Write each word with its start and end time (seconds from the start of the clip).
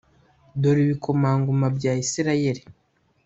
Dore 0.61 0.81
ibikomangoma 0.85 1.67
bya 1.77 1.93
Isirayeli, 2.03 2.61